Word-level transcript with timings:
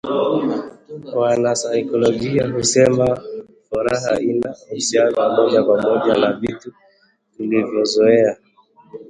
Wanasaikolojia 1.15 2.47
husema, 2.53 3.21
furaha 3.69 4.19
ina 4.19 4.55
uhusiano 4.71 5.17
wa 5.17 5.35
moja 5.35 5.63
kwa 5.63 5.81
moja 5.81 6.13
na 6.19 6.33
vitu 6.33 6.73
tulivyozoea 7.37 8.37